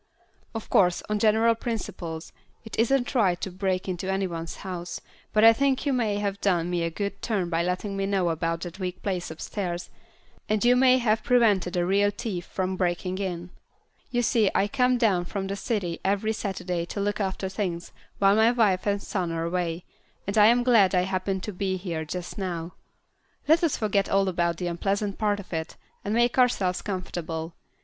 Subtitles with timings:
[0.55, 2.33] Of course, on general principles,
[2.65, 4.99] it isn't right to break into any one's house,
[5.31, 8.29] but I think you may have done me a good turn by letting me know
[8.29, 9.91] about that weak place upstairs,
[10.49, 13.51] and you may have prevented a real thief from breaking in.
[14.09, 18.35] You see, I come down from the city every Saturday to look after things while
[18.35, 19.85] my wife and son are away,
[20.25, 22.73] and I am glad I happened to be here just now.
[23.47, 27.53] Let us forget all about the unpleasant part of this, and make ourselves comfortable.